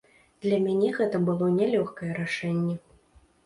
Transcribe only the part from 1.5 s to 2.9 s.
нялёгкае рашэнне.